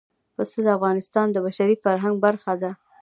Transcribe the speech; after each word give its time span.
پسه 0.35 0.59
د 0.65 0.67
افغانستان 0.77 1.27
د 1.31 1.37
بشري 1.45 1.75
فرهنګ 1.83 2.15
برخه 2.25 2.53
ده. 2.61 2.71